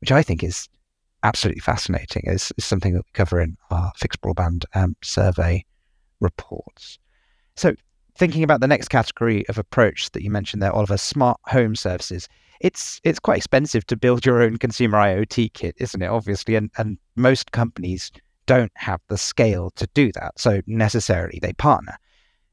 which 0.00 0.12
I 0.12 0.22
think 0.22 0.44
is 0.44 0.68
absolutely 1.26 1.60
fascinating. 1.60 2.22
Is, 2.26 2.52
is 2.56 2.64
something 2.64 2.94
that 2.94 3.04
we 3.04 3.10
cover 3.12 3.40
in 3.40 3.56
our 3.70 3.92
fixed 3.96 4.20
broadband 4.20 4.64
um, 4.74 4.96
survey 5.02 5.64
reports. 6.20 6.98
So 7.56 7.74
thinking 8.16 8.42
about 8.42 8.60
the 8.60 8.68
next 8.68 8.88
category 8.88 9.46
of 9.48 9.58
approach 9.58 10.10
that 10.12 10.22
you 10.22 10.30
mentioned 10.30 10.62
there, 10.62 10.72
Oliver, 10.72 10.96
smart 10.96 11.40
home 11.46 11.74
services. 11.74 12.28
It's 12.60 13.00
it's 13.04 13.18
quite 13.18 13.36
expensive 13.36 13.84
to 13.86 13.96
build 13.96 14.24
your 14.24 14.40
own 14.40 14.56
consumer 14.56 14.98
IoT 14.98 15.52
kit, 15.52 15.74
isn't 15.78 16.00
it? 16.00 16.06
Obviously, 16.06 16.54
and, 16.54 16.70
and 16.78 16.96
most 17.16 17.52
companies 17.52 18.10
don't 18.46 18.72
have 18.76 19.00
the 19.08 19.18
scale 19.18 19.70
to 19.72 19.86
do 19.92 20.12
that. 20.12 20.38
So 20.38 20.62
necessarily 20.66 21.38
they 21.42 21.52
partner. 21.54 21.98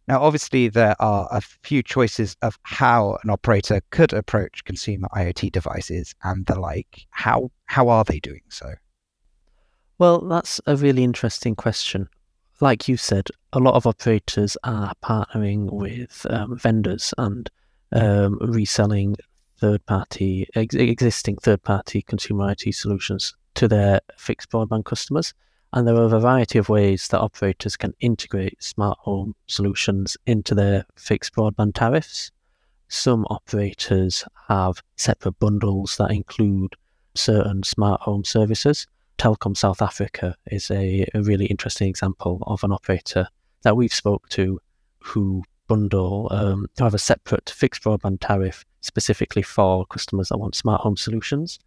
Now, 0.07 0.21
obviously, 0.21 0.67
there 0.67 0.95
are 1.01 1.27
a 1.31 1.39
few 1.39 1.81
choices 1.81 2.35
of 2.41 2.59
how 2.63 3.17
an 3.23 3.29
operator 3.29 3.81
could 3.89 4.11
approach 4.11 4.65
consumer 4.65 5.07
IoT 5.15 5.51
devices 5.51 6.13
and 6.23 6.45
the 6.45 6.59
like. 6.59 7.05
How 7.11 7.51
how 7.65 7.89
are 7.89 8.03
they 8.03 8.19
doing 8.19 8.41
so? 8.49 8.73
Well, 9.97 10.19
that's 10.21 10.59
a 10.65 10.75
really 10.75 11.03
interesting 11.03 11.55
question 11.55 12.09
like 12.63 12.87
you 12.87 12.95
said, 12.95 13.27
a 13.51 13.59
lot 13.59 13.75
of 13.75 13.85
operators 13.85 14.55
are 14.63 14.93
partnering 15.03 15.71
with 15.71 16.25
um, 16.29 16.57
vendors 16.57 17.13
and 17.17 17.49
um, 17.91 18.37
reselling 18.41 19.17
third 19.59 19.85
party, 19.85 20.47
ex- 20.55 20.73
existing 20.73 21.35
third 21.37 21.61
party 21.63 22.01
consumer 22.01 22.51
IT 22.51 22.73
solutions 22.73 23.35
to 23.55 23.67
their 23.67 23.99
fixed 24.17 24.49
broadband 24.49 24.85
customers. 24.85 25.33
And 25.73 25.87
there 25.87 25.95
are 25.95 26.03
a 26.03 26.19
variety 26.19 26.59
of 26.59 26.69
ways 26.69 27.07
that 27.07 27.19
operators 27.19 27.75
can 27.75 27.95
integrate 27.99 28.61
smart 28.61 28.99
home 28.99 29.33
solutions 29.47 30.15
into 30.27 30.53
their 30.53 30.85
fixed 30.95 31.33
broadband 31.33 31.73
tariffs. 31.73 32.29
Some 32.89 33.25
operators 33.31 34.23
have 34.47 34.83
separate 34.97 35.39
bundles 35.39 35.97
that 35.97 36.11
include 36.11 36.75
certain 37.15 37.63
smart 37.63 38.01
home 38.01 38.23
services. 38.23 38.85
Telkom 39.17 39.57
South 39.57 39.81
Africa 39.81 40.35
is 40.51 40.69
a, 40.69 41.07
a 41.15 41.23
really 41.23 41.47
interesting 41.47 41.89
example 41.89 42.43
of 42.45 42.63
an 42.63 42.71
operator 42.71 43.27
that 43.63 43.75
we've 43.75 43.93
spoke 43.93 44.29
to 44.29 44.59
who 44.99 45.43
bundle 45.67 46.27
um, 46.29 46.67
have 46.77 46.93
a 46.93 46.99
separate 46.99 47.49
fixed 47.49 47.83
broadband 47.83 48.19
tariff 48.21 48.63
specifically 48.81 49.41
for 49.41 49.87
customers 49.87 50.29
that 50.29 50.37
want 50.37 50.53
smart 50.53 50.81
home 50.81 50.97
solutions. 50.97 51.57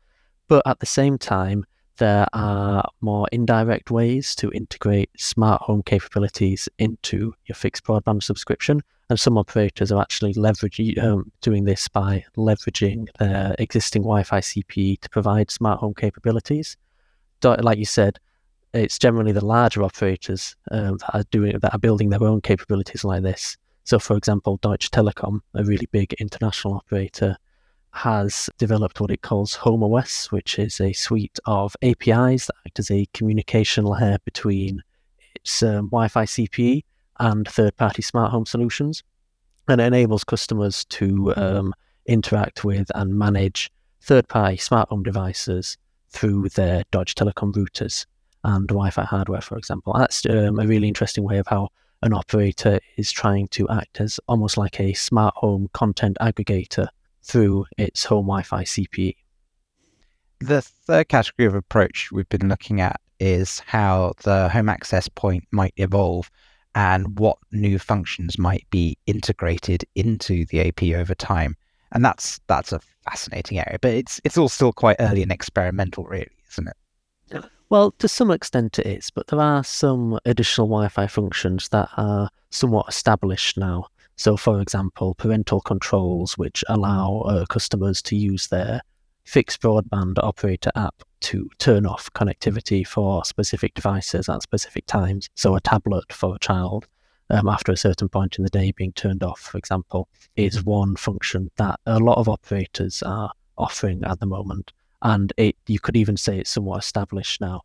But 0.46 0.62
at 0.64 0.78
the 0.78 0.86
same 0.86 1.18
time, 1.18 1.66
there 1.98 2.26
are 2.32 2.88
more 3.00 3.26
indirect 3.32 3.90
ways 3.90 4.34
to 4.36 4.50
integrate 4.52 5.10
smart 5.16 5.62
home 5.62 5.82
capabilities 5.82 6.68
into 6.78 7.34
your 7.46 7.54
fixed 7.54 7.84
broadband 7.84 8.22
subscription. 8.22 8.82
And 9.08 9.20
some 9.20 9.38
operators 9.38 9.92
are 9.92 10.02
actually 10.02 10.34
leveraging 10.34 11.02
um, 11.02 11.30
doing 11.40 11.64
this 11.64 11.86
by 11.86 12.24
leveraging 12.36 13.08
their 13.18 13.54
existing 13.58 14.02
Wi-Fi 14.02 14.40
CPE 14.40 15.00
to 15.00 15.08
provide 15.10 15.50
smart 15.50 15.78
home 15.78 15.94
capabilities. 15.94 16.76
Like 17.42 17.78
you 17.78 17.84
said, 17.84 18.18
it's 18.72 18.98
generally 18.98 19.32
the 19.32 19.44
larger 19.44 19.82
operators 19.82 20.56
um, 20.70 20.98
that 20.98 21.10
are 21.14 21.24
doing 21.30 21.58
that 21.60 21.72
are 21.72 21.78
building 21.78 22.10
their 22.10 22.24
own 22.24 22.40
capabilities 22.40 23.04
like 23.04 23.22
this. 23.22 23.56
So, 23.84 24.00
for 24.00 24.16
example, 24.16 24.58
Deutsche 24.62 24.90
Telekom, 24.90 25.40
a 25.54 25.62
really 25.62 25.86
big 25.92 26.12
international 26.14 26.74
operator, 26.74 27.36
has 27.96 28.50
developed 28.58 29.00
what 29.00 29.10
it 29.10 29.22
calls 29.22 29.56
HomeOS, 29.56 30.30
which 30.30 30.58
is 30.58 30.80
a 30.80 30.92
suite 30.92 31.38
of 31.46 31.74
APIs 31.82 32.46
that 32.46 32.54
act 32.66 32.78
as 32.78 32.90
a 32.90 33.06
communication 33.14 33.84
layer 33.84 34.18
between 34.24 34.82
its 35.34 35.62
um, 35.62 35.86
Wi 35.86 36.08
Fi 36.08 36.24
CPE 36.24 36.84
and 37.18 37.48
third 37.48 37.76
party 37.76 38.02
smart 38.02 38.30
home 38.30 38.46
solutions. 38.46 39.02
And 39.68 39.80
enables 39.80 40.22
customers 40.22 40.84
to 40.86 41.34
um, 41.36 41.74
interact 42.06 42.64
with 42.64 42.88
and 42.94 43.18
manage 43.18 43.70
third 44.00 44.28
party 44.28 44.58
smart 44.58 44.90
home 44.90 45.02
devices 45.02 45.76
through 46.10 46.50
their 46.50 46.84
Deutsche 46.92 47.16
Telekom 47.16 47.52
routers 47.52 48.06
and 48.44 48.68
Wi 48.68 48.90
Fi 48.90 49.02
hardware, 49.02 49.40
for 49.40 49.58
example. 49.58 49.94
That's 49.98 50.24
um, 50.26 50.60
a 50.60 50.66
really 50.66 50.86
interesting 50.86 51.24
way 51.24 51.38
of 51.38 51.48
how 51.48 51.70
an 52.02 52.12
operator 52.12 52.78
is 52.96 53.10
trying 53.10 53.48
to 53.48 53.68
act 53.68 54.00
as 54.00 54.20
almost 54.28 54.56
like 54.56 54.78
a 54.78 54.92
smart 54.92 55.34
home 55.36 55.68
content 55.72 56.16
aggregator 56.20 56.88
through 57.26 57.66
its 57.76 58.04
home 58.04 58.26
Wi 58.26 58.42
Fi 58.42 58.64
CPE. 58.64 59.16
The 60.40 60.62
third 60.62 61.08
category 61.08 61.46
of 61.46 61.54
approach 61.54 62.10
we've 62.12 62.28
been 62.28 62.48
looking 62.48 62.80
at 62.80 63.00
is 63.18 63.60
how 63.60 64.12
the 64.22 64.48
home 64.50 64.68
access 64.68 65.08
point 65.08 65.44
might 65.50 65.72
evolve 65.76 66.30
and 66.74 67.18
what 67.18 67.38
new 67.52 67.78
functions 67.78 68.38
might 68.38 68.66
be 68.70 68.98
integrated 69.06 69.84
into 69.94 70.44
the 70.46 70.68
AP 70.68 70.82
over 70.94 71.14
time. 71.14 71.56
And 71.92 72.04
that's 72.04 72.38
that's 72.48 72.72
a 72.72 72.80
fascinating 73.08 73.58
area, 73.58 73.78
but 73.80 73.92
it's 73.92 74.20
it's 74.24 74.36
all 74.36 74.48
still 74.48 74.72
quite 74.72 74.96
early 75.00 75.22
and 75.22 75.32
experimental, 75.32 76.04
really, 76.04 76.28
isn't 76.52 76.68
it? 76.68 76.76
Well, 77.68 77.92
to 77.92 78.06
some 78.06 78.30
extent 78.30 78.78
it 78.78 78.86
is, 78.86 79.10
but 79.10 79.26
there 79.26 79.40
are 79.40 79.64
some 79.64 80.20
additional 80.24 80.68
Wi 80.68 80.88
Fi 80.88 81.06
functions 81.06 81.68
that 81.70 81.88
are 81.96 82.30
somewhat 82.50 82.88
established 82.88 83.56
now. 83.56 83.88
So, 84.16 84.36
for 84.36 84.60
example, 84.60 85.14
parental 85.14 85.60
controls, 85.60 86.38
which 86.38 86.64
allow 86.68 87.20
uh, 87.20 87.46
customers 87.46 88.00
to 88.02 88.16
use 88.16 88.48
their 88.48 88.80
fixed 89.24 89.60
broadband 89.60 90.14
operator 90.18 90.70
app 90.74 91.02
to 91.20 91.50
turn 91.58 91.84
off 91.86 92.10
connectivity 92.14 92.86
for 92.86 93.24
specific 93.24 93.74
devices 93.74 94.28
at 94.28 94.42
specific 94.42 94.86
times. 94.86 95.28
So, 95.34 95.54
a 95.54 95.60
tablet 95.60 96.12
for 96.12 96.34
a 96.34 96.38
child 96.38 96.86
um, 97.30 97.48
after 97.48 97.72
a 97.72 97.76
certain 97.76 98.08
point 98.08 98.38
in 98.38 98.44
the 98.44 98.50
day 98.50 98.72
being 98.72 98.92
turned 98.92 99.22
off, 99.22 99.40
for 99.40 99.58
example, 99.58 100.08
is 100.36 100.64
one 100.64 100.96
function 100.96 101.50
that 101.56 101.80
a 101.86 101.98
lot 101.98 102.18
of 102.18 102.28
operators 102.28 103.02
are 103.02 103.32
offering 103.58 104.02
at 104.04 104.20
the 104.20 104.26
moment. 104.26 104.72
And 105.02 105.32
it, 105.36 105.56
you 105.66 105.78
could 105.80 105.96
even 105.96 106.16
say 106.16 106.38
it's 106.38 106.50
somewhat 106.50 106.78
established 106.78 107.40
now. 107.40 107.62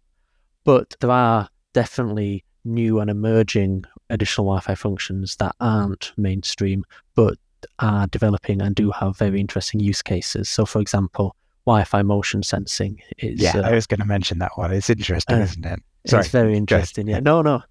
But 0.63 0.96
there 1.00 1.12
are 1.12 1.50
definitely 1.74 2.43
new 2.65 3.00
and 3.00 3.10
emerging 3.10 3.86
additional 4.12 4.46
Wi-Fi 4.46 4.75
functions 4.75 5.36
that 5.38 5.56
aren't 5.60 6.12
mainstream, 6.18 6.84
but 7.15 7.36
are 7.80 8.08
developing 8.08 8.62
and 8.62 8.75
do 8.75 8.91
have 8.91 9.18
very 9.18 9.39
interesting 9.39 9.80
use 9.80 10.01
cases. 10.01 10.50
So, 10.50 10.65
for 10.65 10.80
example, 10.80 11.36
Wi-Fi 11.65 12.01
motion 12.01 12.44
sensing 12.44 13.01
is. 13.18 13.41
Yeah, 13.41 13.58
uh, 13.58 13.70
I 13.70 13.74
was 13.74 13.88
going 13.88 14.00
to 14.00 14.06
mention 14.06 14.39
that 14.39 14.51
one. 14.56 14.72
It's 14.72 14.89
interesting, 14.89 15.38
uh, 15.38 15.44
isn't 15.44 15.65
it? 15.65 15.80
Sorry. 16.06 16.22
It's 16.22 16.30
very 16.30 16.56
interesting. 16.56 17.08
Yeah, 17.08 17.20
no, 17.20 17.41
no. 17.41 17.62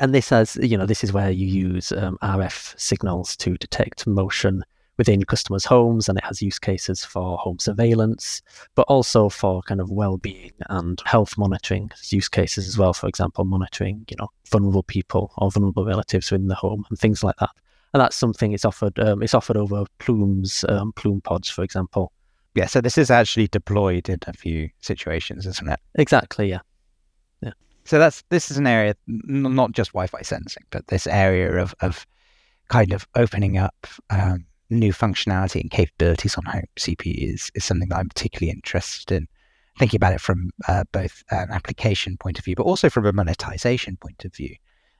And 0.00 0.14
this 0.14 0.30
has, 0.30 0.56
you 0.62 0.76
know, 0.76 0.86
this 0.86 1.04
is 1.04 1.12
where 1.12 1.30
you 1.30 1.46
use 1.46 1.92
um, 1.92 2.18
RF 2.22 2.78
signals 2.78 3.36
to 3.38 3.56
detect 3.58 4.06
motion 4.06 4.64
within 4.98 5.24
customers' 5.24 5.64
homes, 5.64 6.08
and 6.08 6.18
it 6.18 6.24
has 6.24 6.42
use 6.42 6.58
cases 6.58 7.04
for 7.04 7.38
home 7.38 7.58
surveillance, 7.58 8.42
but 8.74 8.82
also 8.82 9.28
for 9.28 9.62
kind 9.62 9.80
of 9.80 9.90
well-being 9.90 10.52
and 10.68 11.00
health 11.06 11.36
monitoring 11.38 11.90
use 12.08 12.28
cases 12.28 12.68
as 12.68 12.78
well. 12.78 12.92
For 12.92 13.08
example, 13.08 13.44
monitoring, 13.44 14.04
you 14.08 14.16
know, 14.18 14.28
vulnerable 14.50 14.82
people 14.82 15.32
or 15.38 15.50
vulnerable 15.50 15.84
relatives 15.84 16.30
within 16.30 16.48
the 16.48 16.54
home 16.54 16.84
and 16.88 16.98
things 16.98 17.24
like 17.24 17.36
that. 17.36 17.50
And 17.94 18.00
that's 18.00 18.16
something 18.16 18.52
it's 18.52 18.64
offered. 18.64 18.98
Um, 18.98 19.22
it's 19.22 19.34
offered 19.34 19.56
over 19.56 19.84
Plume's 19.98 20.64
um, 20.68 20.92
Plume 20.92 21.20
pods, 21.20 21.50
for 21.50 21.62
example. 21.62 22.12
Yeah, 22.54 22.66
so 22.66 22.80
this 22.80 22.98
is 22.98 23.10
actually 23.10 23.48
deployed 23.48 24.08
in 24.08 24.18
a 24.26 24.32
few 24.32 24.68
situations, 24.80 25.46
isn't 25.46 25.68
it? 25.68 25.80
Exactly. 25.94 26.50
Yeah. 26.50 26.60
Yeah. 27.42 27.52
So 27.84 27.98
that's 27.98 28.22
this 28.28 28.50
is 28.50 28.58
an 28.58 28.66
area 28.66 28.94
not 29.06 29.72
just 29.72 29.92
Wi-Fi 29.92 30.22
sensing, 30.22 30.64
but 30.70 30.86
this 30.88 31.06
area 31.06 31.56
of 31.56 31.74
of 31.80 32.06
kind 32.68 32.92
of 32.92 33.06
opening 33.14 33.58
up 33.58 33.86
um, 34.10 34.46
new 34.72 34.92
functionality 34.92 35.60
and 35.60 35.70
capabilities 35.70 36.36
on 36.36 36.44
home 36.44 36.66
CPE 36.76 37.34
is, 37.34 37.50
is 37.54 37.64
something 37.64 37.88
that 37.88 37.98
I'm 37.98 38.08
particularly 38.08 38.50
interested 38.50 39.14
in. 39.14 39.28
Thinking 39.78 39.96
about 39.96 40.12
it 40.12 40.20
from 40.20 40.50
uh, 40.68 40.84
both 40.92 41.24
an 41.30 41.50
application 41.50 42.18
point 42.18 42.38
of 42.38 42.44
view, 42.44 42.54
but 42.54 42.64
also 42.64 42.90
from 42.90 43.06
a 43.06 43.12
monetization 43.12 43.96
point 43.96 44.22
of 44.26 44.34
view. 44.34 44.54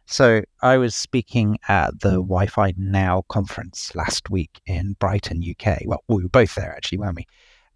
So 0.06 0.42
I 0.62 0.78
was 0.78 0.96
speaking 0.96 1.58
at 1.68 2.00
the 2.00 2.12
Wi-Fi 2.12 2.74
Now 2.76 3.22
conference 3.28 3.94
last 3.94 4.30
week 4.30 4.60
in 4.66 4.94
Brighton, 4.98 5.42
UK. 5.42 5.82
Well, 5.84 6.02
we 6.08 6.22
were 6.22 6.28
both 6.28 6.54
there 6.54 6.74
actually, 6.74 6.98
weren't 6.98 7.16
we? 7.16 7.26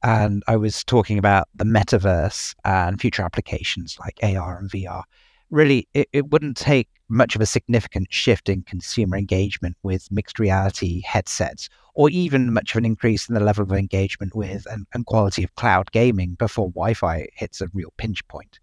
And 0.03 0.43
I 0.47 0.57
was 0.57 0.85
talking 0.85 1.19
about 1.19 1.49
the 1.55 1.65
metaverse 1.65 2.55
and 2.65 3.01
future 3.01 3.23
applications 3.23 3.99
like 4.01 4.19
AR 4.23 4.59
and 4.59 4.71
VR 4.71 5.03
really 5.51 5.89
it, 5.95 6.09
it 6.13 6.31
wouldn't 6.31 6.57
take 6.57 6.89
much 7.09 7.37
of 7.37 7.41
a 7.41 7.47
significant 7.47 8.09
shift 8.11 8.49
in 8.49 8.63
consumer 8.63 9.17
engagement 9.17 9.77
with 9.83 10.11
mixed 10.11 10.39
reality 10.39 11.03
headsets 11.03 11.69
or 11.95 12.11
even 12.11 12.53
much 12.53 12.73
of 12.73 12.79
an 12.79 12.85
increase 12.85 13.29
in 13.29 13.35
the 13.35 13.41
level 13.41 13.63
of 13.63 13.73
engagement 13.73 14.35
with 14.35 14.67
and, 14.71 14.87
and 14.93 15.07
quality 15.07 15.45
of 15.45 15.55
cloud 15.55 15.91
gaming 15.93 16.35
before 16.35 16.71
wi-fi 16.71 17.27
hits 17.35 17.61
a 17.61 17.69
real 17.73 17.93
pinch 17.97 18.27
point. 18.29 18.59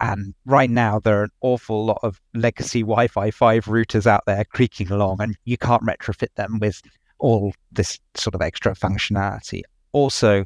and 0.00 0.34
right 0.44 0.70
now 0.70 0.98
there 0.98 1.20
are 1.20 1.24
an 1.24 1.30
awful 1.42 1.84
lot 1.86 2.00
of 2.02 2.20
legacy 2.34 2.80
wi-fi 2.80 3.30
5 3.30 3.64
routers 3.66 4.06
out 4.06 4.24
there 4.26 4.44
creaking 4.44 4.90
along 4.90 5.20
and 5.20 5.36
you 5.44 5.56
can't 5.56 5.84
retrofit 5.84 6.34
them 6.34 6.58
with 6.58 6.82
all 7.18 7.54
this 7.70 7.98
sort 8.14 8.34
of 8.34 8.42
extra 8.42 8.74
functionality 8.74 9.62
also 9.92 10.44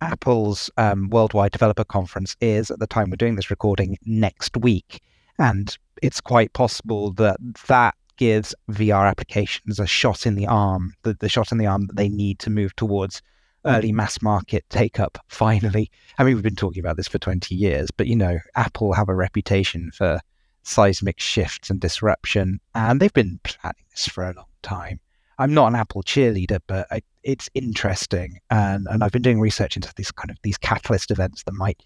Apple's 0.00 0.70
um, 0.78 1.10
Worldwide 1.10 1.52
Developer 1.52 1.84
Conference 1.84 2.36
is, 2.40 2.70
at 2.70 2.78
the 2.78 2.86
time 2.86 3.10
we're 3.10 3.16
doing 3.16 3.36
this 3.36 3.50
recording, 3.50 3.98
next 4.06 4.56
week. 4.56 5.00
And 5.40 5.76
it's 6.02 6.20
quite 6.20 6.52
possible 6.52 7.12
that 7.12 7.38
that 7.66 7.94
gives 8.18 8.54
VR 8.70 9.08
applications 9.08 9.80
a 9.80 9.86
shot 9.86 10.26
in 10.26 10.34
the 10.34 10.46
arm, 10.46 10.92
the, 11.02 11.14
the 11.14 11.30
shot 11.30 11.50
in 11.50 11.58
the 11.58 11.66
arm 11.66 11.86
that 11.86 11.96
they 11.96 12.10
need 12.10 12.38
to 12.40 12.50
move 12.50 12.76
towards 12.76 13.22
early 13.64 13.92
mass 13.92 14.20
market 14.22 14.64
take 14.68 15.00
up 15.00 15.18
finally. 15.28 15.90
I 16.18 16.24
mean, 16.24 16.34
we've 16.34 16.44
been 16.44 16.56
talking 16.56 16.80
about 16.80 16.98
this 16.98 17.08
for 17.08 17.18
20 17.18 17.54
years, 17.54 17.90
but 17.90 18.06
you 18.06 18.16
know, 18.16 18.38
Apple 18.54 18.92
have 18.92 19.08
a 19.08 19.14
reputation 19.14 19.90
for 19.92 20.20
seismic 20.62 21.18
shifts 21.18 21.70
and 21.70 21.80
disruption, 21.80 22.60
and 22.74 23.00
they've 23.00 23.12
been 23.12 23.40
planning 23.42 23.84
this 23.90 24.06
for 24.06 24.24
a 24.24 24.34
long 24.34 24.44
time. 24.62 25.00
I'm 25.38 25.54
not 25.54 25.68
an 25.68 25.74
Apple 25.74 26.02
cheerleader, 26.02 26.60
but 26.66 26.86
I, 26.90 27.00
it's 27.22 27.48
interesting, 27.54 28.38
and 28.50 28.86
and 28.90 29.02
I've 29.02 29.12
been 29.12 29.22
doing 29.22 29.40
research 29.40 29.76
into 29.76 29.90
these 29.96 30.12
kind 30.12 30.30
of 30.30 30.36
these 30.42 30.58
catalyst 30.58 31.10
events 31.10 31.44
that 31.44 31.54
might 31.54 31.82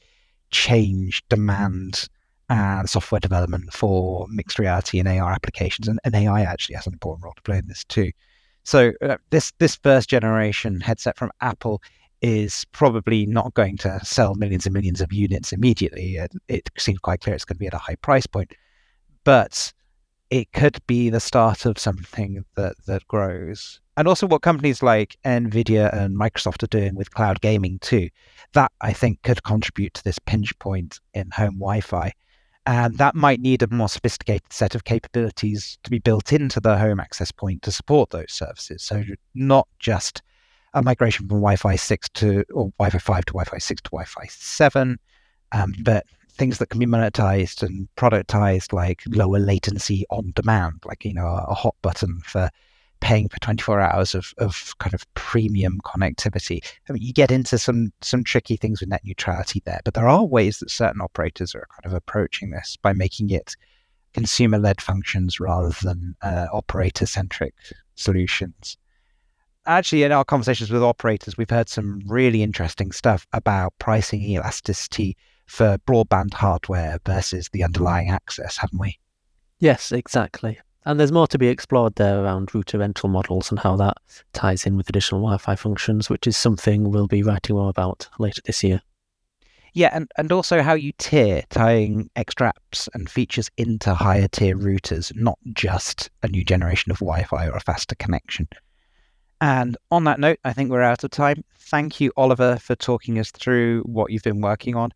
change 0.51 1.23
demand 1.29 2.09
and 2.49 2.89
software 2.89 3.21
development 3.21 3.73
for 3.73 4.27
mixed 4.29 4.59
reality 4.59 4.99
and 4.99 5.09
AR 5.09 5.33
applications, 5.33 5.89
and, 5.89 5.99
and 6.05 6.15
AI 6.15 6.43
actually 6.43 6.77
has 6.77 6.87
an 6.87 6.93
important 6.93 7.25
role 7.25 7.35
to 7.35 7.43
play 7.43 7.59
in 7.59 7.67
this 7.67 7.85
too. 7.85 8.11
So 8.65 8.93
uh, 9.03 9.17
this 9.31 9.53
this 9.59 9.77
first 9.77 10.09
generation 10.09 10.81
headset 10.81 11.17
from 11.19 11.31
Apple 11.41 11.83
is 12.23 12.65
probably 12.73 13.27
not 13.27 13.53
going 13.53 13.77
to 13.77 14.01
sell 14.03 14.35
millions 14.35 14.65
and 14.65 14.73
millions 14.73 15.03
of 15.03 15.13
units 15.13 15.53
immediately. 15.53 16.17
It, 16.17 16.33
it 16.49 16.71
seems 16.79 16.99
quite 17.01 17.21
clear 17.21 17.35
it's 17.35 17.45
going 17.45 17.57
to 17.57 17.61
be 17.61 17.67
at 17.67 17.75
a 17.75 17.79
high 17.79 17.97
price 17.97 18.27
point, 18.27 18.53
but 19.25 19.73
it 20.31 20.51
could 20.53 20.79
be 20.87 21.11
the 21.11 21.21
start 21.21 21.67
of 21.67 21.79
something 21.79 22.45
that 22.57 22.77
that 22.87 23.07
grows. 23.09 23.81
and 23.97 24.09
also 24.09 24.27
what 24.27 24.43
companies 24.43 24.83
like 24.83 25.17
Nvidia 25.25 25.93
and 25.93 26.19
Microsoft 26.19 26.63
are 26.63 26.79
doing 26.79 26.95
with 26.95 27.15
cloud 27.15 27.41
gaming 27.41 27.79
too. 27.81 28.09
That 28.55 28.73
I 28.81 28.93
think 28.93 29.23
could 29.23 29.43
contribute 29.45 29.95
to 29.95 30.05
this 30.05 30.19
pinch 30.19 30.59
point 30.59 31.01
in 31.13 31.31
home 31.31 31.59
Wi-Fi, 31.59 32.13
and 32.67 32.97
that 32.97 33.15
might 33.15 33.41
need 33.41 33.63
a 33.63 33.69
more 33.69 33.89
sophisticated 33.89 34.53
set 34.53 34.75
of 34.75 34.85
capabilities 34.85 35.79
to 35.83 35.91
be 35.91 35.99
built 35.99 36.33
into 36.33 36.61
the 36.61 36.79
home 36.79 36.99
access 36.99 37.31
point 37.31 37.63
to 37.63 37.71
support 37.71 38.11
those 38.11 38.33
services. 38.33 38.83
So 38.83 39.03
not 39.35 39.69
just 39.79 40.23
a 40.73 40.83
migration 40.83 41.29
from 41.29 41.39
Wi-Fi 41.39 41.77
six 41.77 42.09
to 42.15 42.45
or 42.53 42.71
Wi-Fi 42.79 42.99
five 42.99 43.25
to 43.27 43.33
Wi-Fi 43.33 43.59
six 43.59 43.83
to 43.83 43.91
Wi-Fi 43.91 44.27
seven, 44.29 44.99
um, 45.53 45.75
but 45.83 46.07
things 46.31 46.59
that 46.59 46.71
can 46.71 46.81
be 46.81 46.87
monetized 46.87 47.63
and 47.63 47.87
productized 47.97 48.73
like 48.73 49.03
lower 49.09 49.39
latency 49.39 50.05
on 50.11 50.33
demand, 50.35 50.83
like 50.85 51.05
you 51.05 51.15
know 51.15 51.27
a 51.27 51.55
hot 51.55 51.77
button 51.83 52.21
for 52.25 52.51
paying 53.05 53.29
for 53.29 53.39
24 53.41 53.81
hours 53.81 54.15
of, 54.15 54.33
of 54.39 54.75
kind 54.79 54.95
of 54.95 55.05
premium 55.13 55.79
connectivity. 55.85 56.65
I 56.89 56.95
mean, 56.95 57.03
you 57.03 57.13
get 57.13 57.31
into 57.31 57.59
some 57.59 57.93
some 58.01 58.25
tricky 58.25 58.57
things 58.57 58.81
with 58.81 58.89
net 58.89 59.03
neutrality 59.05 59.63
there, 59.67 59.81
but 59.85 59.93
there 59.93 60.09
are 60.09 60.25
ways 60.25 60.59
that 60.59 60.71
certain 60.71 61.03
operators 61.03 61.55
are 61.55 61.67
kind 61.71 61.85
of 61.85 61.93
approaching 61.93 62.51
this 62.51 62.79
by 62.81 62.95
making 62.95 63.29
it 63.29 63.57
consumer-led 64.15 64.81
functions 64.81 65.39
rather 65.39 65.75
than 65.83 66.17
uh, 66.23 66.47
operator-centric 66.51 67.53
solutions. 67.95 68.79
Actually, 69.67 70.05
in 70.05 70.13
our 70.13 70.25
conversations 70.25 70.71
with 70.71 70.83
operators, 70.83 71.37
we've 71.37 71.51
heard 71.51 71.69
some 71.69 72.01
really 72.07 72.43
interesting 72.43 72.91
stuff 72.91 73.27
about 73.35 73.75
pricing 73.79 74.23
elasticity 74.23 75.15
for 75.45 75.77
broadband 75.87 76.33
hardware 76.33 76.99
versus 77.05 77.51
the 77.53 77.65
underlying 77.65 78.09
access, 78.09 78.57
haven't 78.57 78.81
we? 78.81 78.99
Yes, 79.59 79.93
exactly. 79.93 80.59
And 80.87 81.01
there's 81.01 81.13
more 81.13 81.27
to 81.29 81.39
be 81.39 81.49
explored 81.49 81.95
there 81.95 82.23
around 82.23 82.55
router 82.55 82.79
rental 82.79 83.09
models 83.09 83.51
and 83.51 83.59
how 83.59 83.77
that 83.77 83.97
ties 84.35 84.67
in 84.67 84.77
with 84.77 84.89
additional 84.89 85.21
Wi 85.21 85.39
Fi 85.39 85.57
functions, 85.57 86.11
which 86.11 86.27
is 86.27 86.37
something 86.37 86.91
we'll 86.91 87.07
be 87.07 87.23
writing 87.23 87.57
more 87.57 87.71
about 87.71 88.09
later 88.19 88.43
this 88.45 88.63
year. 88.63 88.83
Yeah, 89.73 89.91
and, 89.93 90.09
and 90.17 90.31
also 90.31 90.63
how 90.63 90.75
you 90.75 90.93
tier, 90.99 91.43
tying 91.51 92.09
extra 92.15 92.53
apps 92.53 92.89
and 92.95 93.11
features 93.11 93.51
into 93.57 93.93
higher 93.93 94.29
tier 94.29 94.57
routers, 94.57 95.15
not 95.17 95.39
just 95.53 96.11
a 96.23 96.29
new 96.29 96.45
generation 96.45 96.93
of 96.93 96.99
Wi 96.99 97.25
Fi 97.25 97.49
or 97.49 97.57
a 97.57 97.61
faster 97.61 97.97
connection. 97.97 98.47
And 99.41 99.77
on 99.91 100.05
that 100.05 100.21
note, 100.21 100.39
I 100.45 100.53
think 100.53 100.71
we're 100.71 100.83
out 100.83 101.03
of 101.03 101.11
time. 101.11 101.45
Thank 101.59 102.01
you, 102.01 102.13
Oliver, 102.17 102.57
for 102.57 102.77
talking 102.77 103.19
us 103.19 103.31
through 103.31 103.83
what 103.83 104.13
you've 104.13 104.23
been 104.23 104.41
working 104.41 104.77
on. 104.77 104.91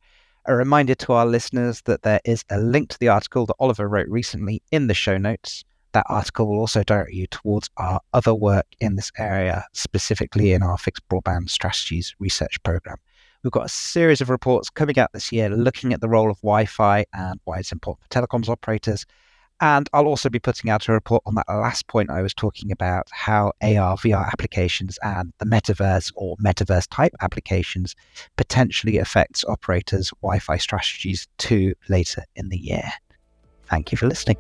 A 0.46 0.54
reminder 0.54 0.94
to 0.94 1.12
our 1.12 1.26
listeners 1.26 1.82
that 1.82 2.02
there 2.02 2.20
is 2.24 2.44
a 2.48 2.58
link 2.58 2.90
to 2.90 2.98
the 3.00 3.08
article 3.08 3.46
that 3.46 3.56
Oliver 3.58 3.88
wrote 3.88 4.08
recently 4.08 4.62
in 4.70 4.86
the 4.86 4.94
show 4.94 5.18
notes. 5.18 5.64
That 5.92 6.06
article 6.08 6.46
will 6.46 6.58
also 6.58 6.82
direct 6.82 7.12
you 7.12 7.26
towards 7.26 7.70
our 7.76 8.00
other 8.12 8.34
work 8.34 8.66
in 8.80 8.96
this 8.96 9.10
area, 9.18 9.64
specifically 9.72 10.52
in 10.52 10.62
our 10.62 10.78
fixed 10.78 11.08
broadband 11.08 11.50
strategies 11.50 12.14
research 12.18 12.62
program. 12.62 12.96
We've 13.42 13.52
got 13.52 13.66
a 13.66 13.70
series 13.70 14.20
of 14.20 14.30
reports 14.30 14.68
coming 14.68 14.98
out 14.98 15.12
this 15.12 15.30
year 15.30 15.48
looking 15.48 15.92
at 15.92 16.00
the 16.00 16.08
role 16.08 16.30
of 16.30 16.38
Wi 16.38 16.66
Fi 16.66 17.06
and 17.14 17.40
why 17.44 17.58
it's 17.58 17.72
important 17.72 18.04
for 18.04 18.20
telecoms 18.20 18.48
operators. 18.48 19.06
And 19.60 19.88
I'll 19.92 20.06
also 20.06 20.28
be 20.28 20.38
putting 20.38 20.70
out 20.70 20.88
a 20.88 20.92
report 20.92 21.22
on 21.26 21.34
that 21.34 21.48
last 21.48 21.88
point 21.88 22.10
I 22.10 22.22
was 22.22 22.32
talking 22.32 22.70
about 22.70 23.08
how 23.10 23.52
AR, 23.60 23.96
VR 23.96 24.26
applications 24.26 24.98
and 25.02 25.32
the 25.38 25.46
metaverse 25.46 26.12
or 26.14 26.36
metaverse 26.36 26.86
type 26.90 27.12
applications 27.22 27.96
potentially 28.36 28.98
affects 28.98 29.44
operators' 29.44 30.12
Wi 30.22 30.38
Fi 30.38 30.58
strategies 30.58 31.26
too 31.38 31.74
later 31.88 32.24
in 32.36 32.50
the 32.50 32.58
year. 32.58 32.90
Thank 33.66 33.90
you 33.90 33.98
for 33.98 34.06
listening. 34.06 34.36